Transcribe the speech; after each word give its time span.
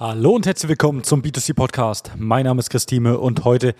Hallo 0.00 0.30
und 0.30 0.46
herzlich 0.46 0.68
willkommen 0.68 1.02
zum 1.02 1.22
B2C 1.22 1.54
Podcast. 1.54 2.12
Mein 2.16 2.44
Name 2.44 2.60
ist 2.60 2.70
Christine 2.70 3.18
und 3.18 3.44
heute 3.44 3.74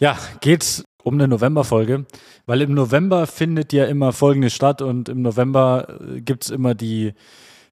ja, 0.00 0.16
geht's 0.40 0.82
um 1.02 1.12
eine 1.12 1.28
Novemberfolge, 1.28 2.06
weil 2.46 2.62
im 2.62 2.72
November 2.72 3.26
findet 3.26 3.74
ja 3.74 3.84
immer 3.84 4.14
folgendes 4.14 4.54
statt 4.54 4.80
und 4.80 5.10
im 5.10 5.20
November 5.20 6.00
äh, 6.00 6.22
gibt 6.22 6.44
es 6.44 6.50
immer 6.50 6.74
die 6.74 7.12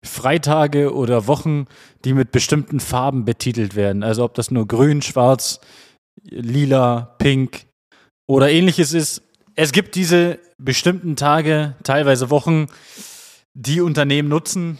Freitage 0.05 0.93
oder 0.95 1.27
Wochen, 1.27 1.65
die 2.05 2.13
mit 2.13 2.33
bestimmten 2.33 2.81
Farben 2.81 3.25
betitelt 3.25 3.75
werden. 3.77 4.03
Also 4.03 4.25
ob 4.25 4.35
das 4.35 4.51
nur 4.51 4.69
grün, 4.69 5.01
schwarz, 5.01 5.59
lila, 6.23 7.15
pink 7.17 7.65
oder 8.27 8.51
ähnliches 8.51 8.93
ist. 8.93 9.23
Es 9.55 9.73
gibt 9.73 9.95
diese 9.95 10.39
bestimmten 10.59 11.17
Tage, 11.17 11.77
teilweise 11.83 12.29
Wochen, 12.29 12.67
die 13.55 13.81
Unternehmen 13.81 14.29
nutzen, 14.29 14.79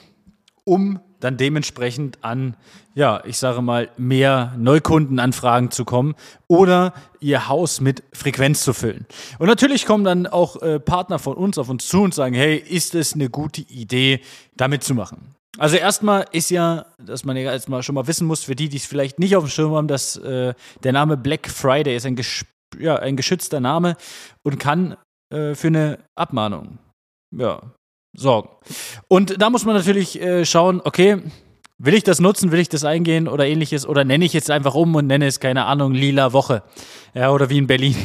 um 0.65 1.01
dann 1.21 1.37
dementsprechend 1.37 2.19
an, 2.23 2.57
ja, 2.95 3.23
ich 3.25 3.39
sage 3.39 3.63
mal, 3.63 3.89
mehr 3.97 4.55
Neukundenanfragen 4.59 5.71
zu 5.71 5.85
kommen 5.85 6.15
oder 6.49 6.93
ihr 7.21 7.49
Haus 7.49 7.81
mit 7.81 8.03
Frequenz 8.13 8.63
zu 8.63 8.73
füllen. 8.73 9.07
Und 9.39 9.47
natürlich 9.47 9.87
kommen 9.87 10.05
dann 10.05 10.27
auch 10.27 10.61
äh, 10.63 10.81
Partner 10.81 11.19
von 11.19 11.37
uns 11.37 11.59
auf 11.59 11.69
uns 11.69 11.87
zu 11.87 12.03
und 12.03 12.15
sagen, 12.15 12.35
hey, 12.35 12.57
ist 12.57 12.95
es 12.95 13.15
eine 13.15 13.31
gute 13.31 13.63
Idee, 13.63 14.21
damit 14.57 14.83
zu 14.83 14.95
machen? 14.95 15.35
Also 15.59 15.77
erstmal 15.77 16.27
ist 16.33 16.51
ja, 16.51 16.87
dass 16.99 17.25
man 17.25 17.37
ja 17.37 17.53
erstmal 17.53 17.83
schon 17.83 17.95
mal 17.95 18.07
wissen 18.07 18.27
muss, 18.27 18.45
für 18.45 18.55
die, 18.55 18.69
die 18.69 18.79
es 18.79 18.87
vielleicht 18.87 19.19
nicht 19.19 19.37
auf 19.37 19.45
dem 19.45 19.51
Schirm 19.51 19.75
haben, 19.75 19.89
dass 19.89 20.17
äh, 20.17 20.55
der 20.83 20.93
Name 20.93 21.17
Black 21.17 21.49
Friday 21.49 21.97
ist 21.97 22.07
ein, 22.07 22.19
ja, 22.79 22.97
ein 22.97 23.17
geschützter 23.17 23.61
Name 23.61 23.97
und 24.43 24.59
kann 24.59 24.97
äh, 25.33 25.55
für 25.55 25.67
eine 25.67 25.99
Abmahnung 26.15 26.79
ja, 27.37 27.61
sorgen. 28.17 28.51
Und 29.09 29.41
da 29.41 29.51
muss 29.51 29.65
man 29.65 29.75
natürlich 29.75 30.21
äh, 30.21 30.45
schauen, 30.45 30.81
okay, 30.85 31.23
will 31.79 31.95
ich 31.95 32.05
das 32.05 32.21
nutzen, 32.21 32.53
will 32.53 32.61
ich 32.61 32.69
das 32.69 32.85
eingehen 32.85 33.27
oder 33.27 33.47
ähnliches 33.47 33.87
oder 33.87 34.05
nenne 34.05 34.25
ich 34.25 34.33
jetzt 34.33 34.51
einfach 34.51 34.75
um 34.75 34.95
und 34.95 35.07
nenne 35.07 35.27
es, 35.27 35.41
keine 35.41 35.65
Ahnung, 35.65 35.95
lila 35.95 36.33
Woche. 36.33 36.63
Ja, 37.15 37.31
oder 37.33 37.51
wie 37.51 37.59
in 37.59 37.67
Berlin. 37.67 37.97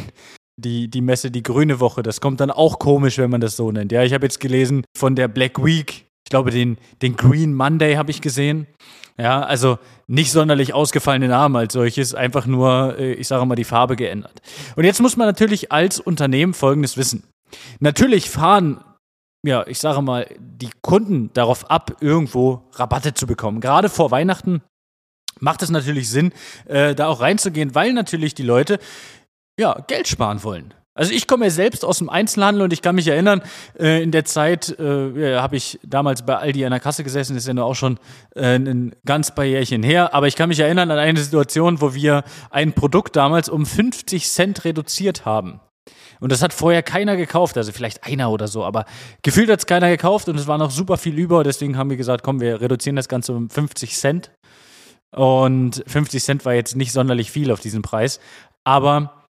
Die, 0.57 0.89
die 0.89 1.01
Messe, 1.01 1.31
die 1.31 1.43
grüne 1.43 1.81
Woche, 1.81 2.01
das 2.01 2.21
kommt 2.21 2.39
dann 2.39 2.49
auch 2.49 2.79
komisch, 2.79 3.17
wenn 3.17 3.29
man 3.29 3.41
das 3.41 3.57
so 3.57 3.73
nennt. 3.73 3.91
Ja, 3.91 4.03
ich 4.03 4.13
habe 4.13 4.25
jetzt 4.25 4.39
gelesen 4.39 4.85
von 4.97 5.13
der 5.13 5.27
Black 5.27 5.61
Week, 5.61 6.05
ich 6.23 6.29
glaube, 6.29 6.49
den, 6.49 6.77
den 7.01 7.17
Green 7.17 7.53
Monday 7.53 7.95
habe 7.95 8.09
ich 8.09 8.21
gesehen. 8.21 8.65
Ja, 9.17 9.41
also 9.41 9.79
nicht 10.07 10.31
sonderlich 10.31 10.73
ausgefallene 10.73 11.27
Namen 11.27 11.57
als 11.57 11.73
solches, 11.73 12.15
einfach 12.15 12.45
nur, 12.45 12.97
äh, 12.97 13.15
ich 13.15 13.27
sage 13.27 13.45
mal, 13.45 13.55
die 13.55 13.65
Farbe 13.65 13.97
geändert. 13.97 14.41
Und 14.77 14.85
jetzt 14.85 15.01
muss 15.01 15.17
man 15.17 15.27
natürlich 15.27 15.73
als 15.73 15.99
Unternehmen 15.99 16.53
Folgendes 16.53 16.95
wissen. 16.95 17.23
Natürlich 17.81 18.29
fahren 18.29 18.79
ja, 19.45 19.65
ich 19.67 19.79
sage 19.79 20.01
mal, 20.01 20.27
die 20.39 20.71
Kunden 20.81 21.31
darauf 21.33 21.69
ab, 21.69 21.97
irgendwo 21.99 22.63
Rabatte 22.73 23.13
zu 23.13 23.27
bekommen. 23.27 23.61
Gerade 23.61 23.89
vor 23.89 24.11
Weihnachten 24.11 24.61
macht 25.39 25.61
es 25.61 25.69
natürlich 25.69 26.09
Sinn, 26.09 26.31
äh, 26.65 26.95
da 26.95 27.07
auch 27.07 27.21
reinzugehen, 27.21 27.75
weil 27.75 27.93
natürlich 27.93 28.33
die 28.33 28.43
Leute 28.43 28.79
ja 29.59 29.77
Geld 29.87 30.07
sparen 30.07 30.43
wollen. 30.43 30.73
Also 30.97 31.11
ich 31.11 31.27
komme 31.27 31.45
ja 31.45 31.51
selbst 31.51 31.83
aus 31.83 31.97
dem 31.97 32.09
Einzelhandel 32.09 32.63
und 32.63 32.71
ich 32.71 32.81
kann 32.81 32.95
mich 32.95 33.09
erinnern, 33.09 33.41
äh, 33.77 34.01
in 34.01 34.11
der 34.11 34.23
Zeit 34.23 34.79
äh, 34.79 35.33
ja, 35.33 35.41
habe 35.41 35.57
ich 35.57 35.77
damals 35.83 36.25
bei 36.25 36.37
Aldi 36.37 36.63
an 36.63 36.71
der 36.71 36.79
Kasse 36.79 37.03
gesessen, 37.03 37.35
ist 37.35 37.47
ja 37.47 37.53
nur 37.53 37.65
auch 37.65 37.75
schon 37.75 37.99
äh, 38.33 38.55
ein 38.55 38.95
ganz 39.05 39.35
paar 39.35 39.43
Jährchen 39.43 39.83
her, 39.83 40.13
aber 40.13 40.27
ich 40.27 40.37
kann 40.37 40.47
mich 40.47 40.59
erinnern 40.59 40.89
an 40.91 40.97
eine 40.97 41.19
Situation, 41.19 41.81
wo 41.81 41.93
wir 41.93 42.23
ein 42.49 42.71
Produkt 42.71 43.17
damals 43.17 43.49
um 43.49 43.65
50 43.65 44.29
Cent 44.29 44.63
reduziert 44.63 45.25
haben. 45.25 45.59
Und 46.19 46.31
das 46.31 46.41
hat 46.41 46.53
vorher 46.53 46.83
keiner 46.83 47.15
gekauft, 47.15 47.57
also 47.57 47.71
vielleicht 47.71 48.05
einer 48.05 48.31
oder 48.31 48.47
so, 48.47 48.63
aber 48.63 48.85
gefühlt 49.21 49.49
hat 49.49 49.59
es 49.59 49.65
keiner 49.65 49.89
gekauft 49.89 50.29
und 50.29 50.39
es 50.39 50.47
war 50.47 50.57
noch 50.57 50.71
super 50.71 50.97
viel 50.97 51.17
über. 51.17 51.43
Deswegen 51.43 51.77
haben 51.77 51.89
wir 51.89 51.97
gesagt, 51.97 52.23
komm, 52.23 52.39
wir 52.41 52.61
reduzieren 52.61 52.95
das 52.95 53.07
Ganze 53.07 53.33
um 53.33 53.49
50 53.49 53.95
Cent. 53.95 54.31
Und 55.15 55.83
50 55.87 56.23
Cent 56.23 56.45
war 56.45 56.53
jetzt 56.53 56.75
nicht 56.75 56.91
sonderlich 56.91 57.31
viel 57.31 57.51
auf 57.51 57.61
diesen 57.61 57.81
Preis, 57.81 58.19
aber 58.65 59.25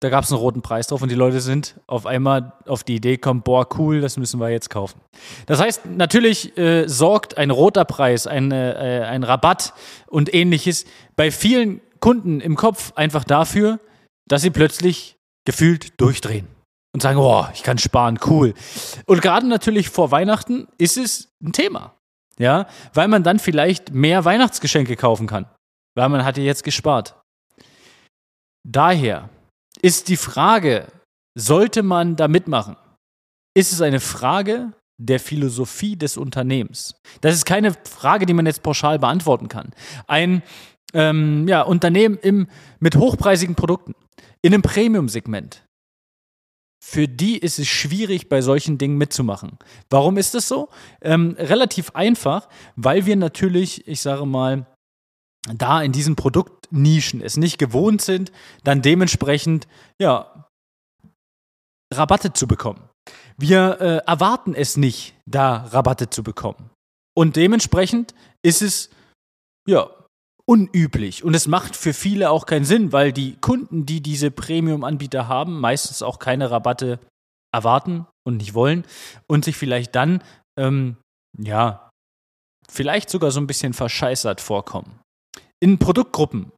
da 0.00 0.10
gab 0.10 0.24
es 0.24 0.30
einen 0.30 0.40
roten 0.40 0.60
Preis 0.60 0.88
drauf 0.88 1.00
und 1.00 1.10
die 1.10 1.16
Leute 1.16 1.40
sind 1.40 1.80
auf 1.86 2.04
einmal 2.04 2.52
auf 2.66 2.84
die 2.84 2.96
Idee 2.96 3.12
gekommen, 3.12 3.40
boah, 3.40 3.66
cool, 3.78 4.02
das 4.02 4.18
müssen 4.18 4.38
wir 4.40 4.50
jetzt 4.50 4.68
kaufen. 4.68 5.00
Das 5.46 5.58
heißt, 5.58 5.86
natürlich 5.86 6.56
äh, 6.58 6.86
sorgt 6.86 7.38
ein 7.38 7.50
roter 7.50 7.86
Preis, 7.86 8.26
ein, 8.26 8.52
äh, 8.52 9.06
ein 9.08 9.24
Rabatt 9.24 9.72
und 10.06 10.34
ähnliches 10.34 10.84
bei 11.16 11.30
vielen 11.30 11.80
Kunden 12.00 12.40
im 12.40 12.56
Kopf 12.56 12.92
einfach 12.94 13.24
dafür, 13.24 13.80
dass 14.28 14.42
sie 14.42 14.50
plötzlich 14.50 15.15
gefühlt 15.46 15.98
durchdrehen 15.98 16.46
und 16.92 17.00
sagen, 17.00 17.18
oh, 17.18 17.46
ich 17.54 17.62
kann 17.62 17.78
sparen, 17.78 18.18
cool. 18.26 18.52
Und 19.06 19.22
gerade 19.22 19.46
natürlich 19.46 19.88
vor 19.88 20.10
Weihnachten 20.10 20.68
ist 20.76 20.96
es 20.96 21.28
ein 21.42 21.52
Thema. 21.52 21.94
Ja, 22.38 22.66
weil 22.92 23.08
man 23.08 23.22
dann 23.22 23.38
vielleicht 23.38 23.92
mehr 23.92 24.26
Weihnachtsgeschenke 24.26 24.96
kaufen 24.96 25.26
kann, 25.26 25.46
weil 25.94 26.10
man 26.10 26.22
hat 26.22 26.36
ja 26.36 26.44
jetzt 26.44 26.64
gespart. 26.64 27.18
Daher 28.62 29.30
ist 29.80 30.08
die 30.08 30.18
Frage, 30.18 30.86
sollte 31.34 31.82
man 31.82 32.16
da 32.16 32.28
mitmachen? 32.28 32.76
Ist 33.54 33.72
es 33.72 33.80
eine 33.80 34.00
Frage 34.00 34.72
der 34.98 35.20
Philosophie 35.20 35.96
des 35.96 36.18
Unternehmens? 36.18 37.00
Das 37.22 37.34
ist 37.34 37.46
keine 37.46 37.72
Frage, 37.72 38.26
die 38.26 38.34
man 38.34 38.44
jetzt 38.44 38.62
pauschal 38.62 38.98
beantworten 38.98 39.48
kann. 39.48 39.72
Ein 40.06 40.42
ähm, 40.92 41.48
ja, 41.48 41.62
Unternehmen 41.62 42.18
im, 42.18 42.48
mit 42.80 42.96
hochpreisigen 42.96 43.54
Produkten 43.54 43.94
in 44.46 44.54
einem 44.54 44.62
Premium-Segment. 44.62 45.66
Für 46.80 47.08
die 47.08 47.36
ist 47.36 47.58
es 47.58 47.66
schwierig, 47.66 48.28
bei 48.28 48.42
solchen 48.42 48.78
Dingen 48.78 48.96
mitzumachen. 48.96 49.58
Warum 49.90 50.16
ist 50.18 50.34
das 50.34 50.46
so? 50.46 50.68
Ähm, 51.00 51.34
relativ 51.36 51.90
einfach, 51.96 52.48
weil 52.76 53.06
wir 53.06 53.16
natürlich, 53.16 53.88
ich 53.88 54.00
sage 54.00 54.24
mal, 54.24 54.64
da 55.52 55.82
in 55.82 55.90
diesen 55.90 56.14
Produktnischen 56.14 57.22
es 57.22 57.36
nicht 57.36 57.58
gewohnt 57.58 58.02
sind, 58.02 58.30
dann 58.62 58.82
dementsprechend, 58.82 59.66
ja, 60.00 60.48
Rabatte 61.92 62.32
zu 62.32 62.46
bekommen. 62.46 62.88
Wir 63.36 63.80
äh, 63.80 63.96
erwarten 64.08 64.54
es 64.54 64.76
nicht, 64.76 65.16
da 65.26 65.56
Rabatte 65.56 66.08
zu 66.08 66.22
bekommen. 66.22 66.70
Und 67.16 67.34
dementsprechend 67.34 68.14
ist 68.44 68.62
es, 68.62 68.90
ja, 69.66 69.90
unüblich. 70.48 71.24
Und 71.24 71.34
es 71.34 71.48
macht 71.48 71.76
für 71.76 71.92
viele 71.92 72.30
auch 72.30 72.46
keinen 72.46 72.64
Sinn, 72.64 72.92
weil 72.92 73.12
die 73.12 73.36
Kunden, 73.36 73.84
die 73.84 74.00
diese 74.00 74.30
Premium-Anbieter 74.30 75.28
haben, 75.28 75.60
meistens 75.60 76.02
auch 76.02 76.18
keine 76.18 76.50
Rabatte 76.50 77.00
erwarten 77.52 78.06
und 78.26 78.38
nicht 78.38 78.54
wollen 78.54 78.84
und 79.26 79.44
sich 79.44 79.56
vielleicht 79.56 79.94
dann, 79.94 80.22
ähm, 80.58 80.96
ja, 81.38 81.90
vielleicht 82.68 83.10
sogar 83.10 83.30
so 83.30 83.40
ein 83.40 83.46
bisschen 83.46 83.72
verscheißert 83.72 84.40
vorkommen. 84.40 85.00
In 85.60 85.78
Produktgruppen 85.78 86.52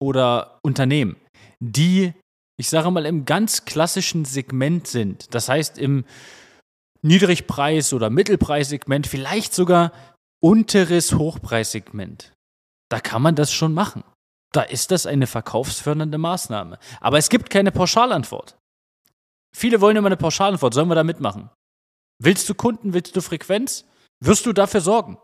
oder 0.00 0.58
Unternehmen, 0.62 1.16
die, 1.62 2.12
ich 2.58 2.70
sage 2.70 2.90
mal, 2.90 3.06
im 3.06 3.24
ganz 3.24 3.64
klassischen 3.64 4.24
Segment 4.24 4.86
sind, 4.86 5.34
das 5.34 5.48
heißt 5.48 5.78
im 5.78 6.04
Niedrigpreis- 7.02 7.94
oder 7.94 8.10
Mittelpreissegment, 8.10 9.06
vielleicht 9.06 9.54
sogar 9.54 9.92
unteres 10.42 11.14
Hochpreissegment 11.14 12.32
da 12.90 13.00
kann 13.00 13.22
man 13.22 13.34
das 13.34 13.52
schon 13.52 13.72
machen. 13.72 14.04
Da 14.52 14.62
ist 14.62 14.90
das 14.90 15.06
eine 15.06 15.26
verkaufsfördernde 15.26 16.18
Maßnahme. 16.18 16.78
Aber 17.00 17.18
es 17.18 17.28
gibt 17.28 17.50
keine 17.50 17.70
Pauschalantwort. 17.70 18.58
Viele 19.56 19.80
wollen 19.80 19.96
immer 19.96 20.08
eine 20.08 20.16
Pauschalantwort. 20.16 20.74
Sollen 20.74 20.88
wir 20.88 20.96
da 20.96 21.04
mitmachen? 21.04 21.50
Willst 22.20 22.48
du 22.48 22.54
Kunden? 22.54 22.92
Willst 22.92 23.14
du 23.16 23.20
Frequenz? 23.20 23.84
Wirst 24.22 24.44
du 24.46 24.52
dafür 24.52 24.80
sorgen? 24.80 25.18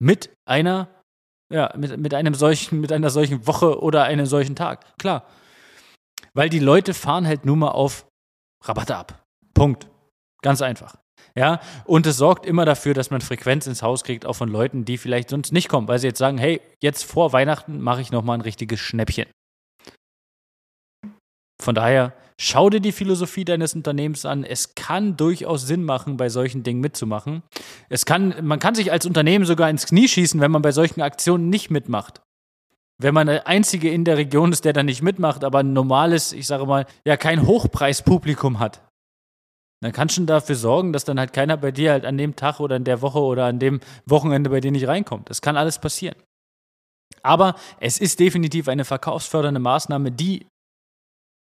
Mit 0.00 0.30
einer, 0.44 0.88
ja, 1.52 1.72
mit, 1.76 1.96
mit 1.96 2.12
einem 2.12 2.34
solchen, 2.34 2.80
mit 2.80 2.92
einer 2.92 3.10
solchen 3.10 3.46
Woche 3.46 3.80
oder 3.80 4.04
einem 4.04 4.26
solchen 4.26 4.56
Tag. 4.56 4.98
Klar. 4.98 5.26
Weil 6.34 6.48
die 6.48 6.58
Leute 6.58 6.92
fahren 6.92 7.26
halt 7.26 7.44
nur 7.44 7.56
mal 7.56 7.70
auf 7.70 8.06
Rabatte 8.64 8.96
ab. 8.96 9.24
Punkt. 9.54 9.88
Ganz 10.42 10.60
einfach. 10.60 10.96
Ja, 11.34 11.60
und 11.84 12.06
es 12.06 12.16
sorgt 12.16 12.46
immer 12.46 12.64
dafür, 12.64 12.94
dass 12.94 13.10
man 13.10 13.20
Frequenz 13.20 13.66
ins 13.66 13.82
Haus 13.82 14.04
kriegt, 14.04 14.26
auch 14.26 14.34
von 14.34 14.48
Leuten, 14.48 14.84
die 14.84 14.98
vielleicht 14.98 15.30
sonst 15.30 15.52
nicht 15.52 15.68
kommen, 15.68 15.88
weil 15.88 15.98
sie 15.98 16.08
jetzt 16.08 16.18
sagen, 16.18 16.38
hey, 16.38 16.60
jetzt 16.82 17.04
vor 17.04 17.32
Weihnachten 17.32 17.80
mache 17.80 18.00
ich 18.00 18.12
nochmal 18.12 18.38
ein 18.38 18.42
richtiges 18.42 18.80
Schnäppchen. 18.80 19.26
Von 21.62 21.74
daher, 21.74 22.12
schau 22.40 22.70
dir 22.70 22.80
die 22.80 22.92
Philosophie 22.92 23.44
deines 23.44 23.74
Unternehmens 23.74 24.26
an. 24.26 24.44
Es 24.44 24.74
kann 24.74 25.16
durchaus 25.16 25.66
Sinn 25.66 25.84
machen, 25.84 26.16
bei 26.16 26.28
solchen 26.28 26.64
Dingen 26.64 26.80
mitzumachen. 26.80 27.42
Es 27.88 28.04
kann, 28.04 28.34
man 28.42 28.58
kann 28.58 28.74
sich 28.74 28.90
als 28.90 29.06
Unternehmen 29.06 29.44
sogar 29.44 29.70
ins 29.70 29.86
Knie 29.86 30.08
schießen, 30.08 30.40
wenn 30.40 30.50
man 30.50 30.62
bei 30.62 30.72
solchen 30.72 31.02
Aktionen 31.02 31.50
nicht 31.50 31.70
mitmacht. 31.70 32.20
Wenn 33.00 33.14
man 33.14 33.28
der 33.28 33.46
Einzige 33.46 33.90
in 33.90 34.04
der 34.04 34.16
Region 34.16 34.52
ist, 34.52 34.64
der 34.64 34.72
da 34.72 34.82
nicht 34.82 35.02
mitmacht, 35.02 35.44
aber 35.44 35.60
ein 35.60 35.72
normales, 35.72 36.32
ich 36.32 36.46
sage 36.46 36.66
mal, 36.66 36.84
ja, 37.06 37.16
kein 37.16 37.46
Hochpreispublikum 37.46 38.58
hat 38.58 38.82
dann 39.82 39.92
kannst 39.92 40.16
du 40.16 40.24
dafür 40.24 40.54
sorgen, 40.54 40.92
dass 40.92 41.04
dann 41.04 41.18
halt 41.18 41.32
keiner 41.32 41.56
bei 41.56 41.72
dir 41.72 41.90
halt 41.90 42.04
an 42.04 42.16
dem 42.16 42.36
Tag 42.36 42.60
oder 42.60 42.76
in 42.76 42.84
der 42.84 43.02
Woche 43.02 43.18
oder 43.18 43.46
an 43.46 43.58
dem 43.58 43.80
Wochenende 44.06 44.48
bei 44.48 44.60
dir 44.60 44.70
nicht 44.70 44.86
reinkommt. 44.86 45.28
Das 45.28 45.42
kann 45.42 45.56
alles 45.56 45.78
passieren. 45.78 46.14
Aber 47.22 47.56
es 47.80 47.98
ist 47.98 48.20
definitiv 48.20 48.68
eine 48.68 48.84
verkaufsfördernde 48.84 49.60
Maßnahme, 49.60 50.12
die 50.12 50.46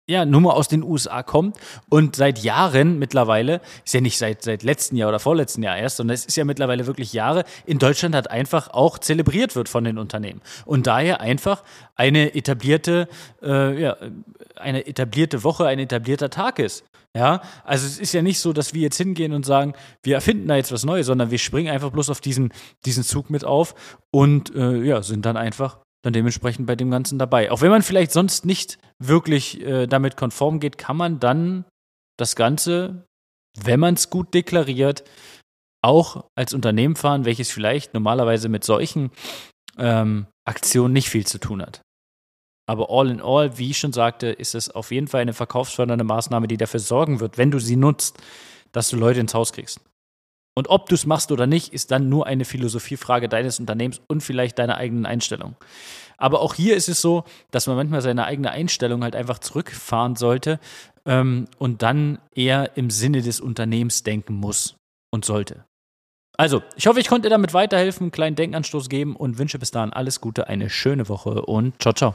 ja, 0.08 0.25
nur 0.25 0.40
mal 0.40 0.52
aus 0.52 0.69
den 0.69 0.84
USA 0.84 1.25
kommt 1.25 1.58
und 1.88 2.14
seit 2.14 2.38
Jahren 2.38 2.99
mittlerweile, 2.99 3.61
ist 3.84 3.93
ja 3.93 4.00
nicht 4.00 4.19
seit, 4.19 4.43
seit 4.43 4.62
letzten 4.62 4.96
Jahr 4.96 5.08
oder 5.08 5.19
vorletzten 5.19 5.64
Jahr 5.64 5.76
erst, 5.76 5.96
sondern 5.96 6.14
es 6.14 6.25
ist 6.25 6.37
ja 6.37 6.44
mittlerweile 6.44 6.87
wirklich 6.87 7.12
Jahre, 7.12 7.44
in 7.64 7.81
Deutschland 7.81 8.14
hat 8.14 8.31
einfach 8.31 8.69
auch 8.69 8.99
zelebriert 8.99 9.56
wird 9.56 9.69
von 9.69 9.82
den 9.82 9.99
Unternehmen. 9.99 10.40
Und 10.64 10.87
daher 10.87 11.20
einfach 11.20 11.64
eine 11.96 12.37
etablierte, 12.37 13.08
äh, 13.43 13.82
ja, 13.82 13.96
eine 14.55 14.87
etablierte 14.87 15.43
Woche, 15.43 15.67
ein 15.67 15.81
etablierter 15.81 16.31
Tag 16.31 16.61
ist. 16.61 16.84
Ja, 17.17 17.41
also 17.65 17.87
es 17.87 17.99
ist 17.99 18.13
ja 18.13 18.21
nicht 18.21 18.41
so, 18.41 18.53
dass 18.53 18.75
wir 18.75 18.83
jetzt 18.83 18.99
hingehen 18.99 19.33
und 19.33 19.47
sagen, 19.47 19.73
wir 20.03 20.17
erfinden 20.17 20.49
da 20.49 20.57
jetzt 20.57 20.71
was 20.71 20.85
Neues, 20.85 21.07
sondern 21.07 21.31
wir 21.31 21.39
springen 21.39 21.73
einfach 21.73 21.91
bloß 21.91 22.11
auf 22.11 22.21
diesen, 22.21 22.53
diesen 22.85 23.05
Zug 23.05 23.31
mit 23.31 23.43
auf 23.43 23.75
und 24.15 24.55
äh, 24.55 24.83
ja, 24.83 25.03
sind 25.03 25.25
dann 25.25 25.39
einfach 25.39 25.79
dann 26.05 26.13
dementsprechend 26.13 26.67
bei 26.67 26.77
dem 26.77 26.91
Ganzen 26.91 27.19
dabei. 27.19 27.51
Auch 27.51 27.63
wenn 27.63 27.71
man 27.71 27.81
vielleicht 27.81 28.13
sonst 28.13 28.45
nicht 28.45 28.79
wirklich 28.99 29.63
äh, 29.63 29.87
damit 29.87 30.19
konform 30.19 30.61
geht, 30.61 30.77
kann 30.77 30.99
man 30.99 31.19
dann 31.19 31.65
das 32.19 32.37
Ganze, 32.37 33.07
wenn 33.59 33.81
man 33.81 33.95
es 33.95 34.11
gut 34.11 34.35
deklariert, 34.35 35.03
auch 35.83 36.27
als 36.37 36.53
Unternehmen 36.53 36.97
fahren, 36.97 37.25
welches 37.25 37.51
vielleicht 37.51 37.95
normalerweise 37.95 38.51
mit 38.51 38.62
solchen 38.62 39.11
ähm, 39.79 40.27
Aktionen 40.47 40.93
nicht 40.93 41.09
viel 41.09 41.27
zu 41.27 41.39
tun 41.39 41.62
hat. 41.62 41.81
Aber 42.67 42.91
all 42.91 43.11
in 43.11 43.21
all, 43.21 43.59
wie 43.59 43.71
ich 43.71 43.79
schon 43.79 43.93
sagte, 43.93 44.29
ist 44.29 44.55
es 44.55 44.71
auf 44.71 44.91
jeden 44.91 45.07
Fall 45.07 45.23
eine 45.23 45.33
verkaufsfördernde 45.33 46.05
Maßnahme, 46.05 46.49
die 46.49 46.57
dafür 46.57 46.81
sorgen 46.81 47.21
wird, 47.21 47.39
wenn 47.39 47.51
du 47.51 47.61
sie 47.61 47.77
nutzt, 47.77 48.19
dass 48.73 48.91
du 48.91 48.97
Leute 48.97 49.21
ins 49.21 49.35
Haus 49.35 49.53
kriegst. 49.53 49.81
Und 50.59 50.69
ob 50.69 50.89
du 50.89 50.95
es 50.95 51.07
machst 51.07 51.31
oder 51.33 51.47
nicht, 51.47 51.73
ist 51.75 51.91
dann 51.91 52.09
nur 52.09 52.27
eine 52.27 52.45
Philosophiefrage 52.45 53.29
deines 53.29 53.61
Unternehmens 53.61 54.01
und 54.09 54.23
vielleicht 54.23 54.59
deiner 54.59 54.79
eigenen 54.79 55.05
Einstellung. 55.05 55.55
Aber 56.17 56.41
auch 56.41 56.55
hier 56.55 56.77
ist 56.77 56.89
es 56.89 57.03
so, 57.03 57.25
dass 57.51 57.67
man 57.67 57.77
manchmal 57.77 58.01
seine 58.01 58.25
eigene 58.25 58.51
Einstellung 58.51 59.03
halt 59.03 59.15
einfach 59.15 59.39
zurückfahren 59.39 60.17
sollte 60.17 60.59
ähm, 61.05 61.47
und 61.59 61.83
dann 61.83 62.19
eher 62.35 62.77
im 62.77 62.89
Sinne 62.89 63.21
des 63.21 63.39
Unternehmens 63.39 64.03
denken 64.03 64.35
muss 64.35 64.77
und 65.11 65.27
sollte. 65.27 65.67
Also, 66.39 66.62
ich 66.75 66.87
hoffe, 66.87 67.01
ich 67.01 67.09
konnte 67.09 67.29
damit 67.29 67.55
weiterhelfen, 67.55 68.05
einen 68.05 68.11
kleinen 68.11 68.37
Denkanstoß 68.37 68.89
geben 68.89 69.15
und 69.15 69.39
wünsche 69.39 69.59
bis 69.59 69.71
dahin 69.71 69.93
alles 69.93 70.21
Gute, 70.21 70.49
eine 70.49 70.69
schöne 70.71 71.09
Woche 71.09 71.43
und 71.43 71.81
ciao, 71.81 71.95
ciao. 71.95 72.15